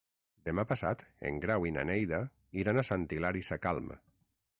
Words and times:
Demà 0.47 0.63
passat 0.69 1.03
en 1.31 1.37
Grau 1.43 1.67
i 1.69 1.73
na 1.75 1.83
Neida 1.89 2.21
iran 2.63 2.81
a 2.81 2.85
Sant 2.89 3.05
Hilari 3.17 3.45
Sacalm. 3.51 3.93